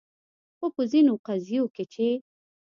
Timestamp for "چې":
1.93-2.07